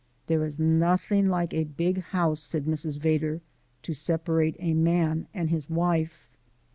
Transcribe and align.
"There 0.25 0.43
is 0.45 0.57
nothing 0.57 1.29
like 1.29 1.53
a 1.53 1.63
big 1.63 2.01
house," 2.05 2.41
said 2.41 2.65
Mrs. 2.65 2.97
Vedder, 2.99 3.39
"to 3.83 3.93
separate 3.93 4.55
a 4.57 4.73
man 4.73 5.27
and 5.31 5.51
his 5.51 5.69
wife." 5.69 6.27